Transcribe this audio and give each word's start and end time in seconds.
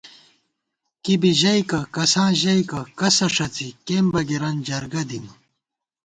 کِبی 1.03 1.31
ژَئیکہ، 1.39 1.79
کساں 1.95 2.29
ژَئیکہ، 2.41 2.81
کسہ 2.99 3.27
ݭَڅی، 3.35 3.67
کېن 3.85 4.05
بَگِرَن 4.13 4.55
جرگہ 4.65 5.03
دِم 5.09 5.25